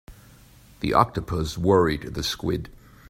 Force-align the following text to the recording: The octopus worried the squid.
The 0.79 0.95
octopus 0.95 1.59
worried 1.59 2.15
the 2.15 2.23
squid. 2.23 2.69